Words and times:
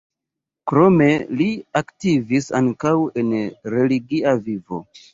Krome 0.71 1.09
li 1.41 1.51
aktivis 1.83 2.51
ankaŭ 2.63 2.97
en 3.25 3.33
religia 3.79 4.39
vivo. 4.53 4.87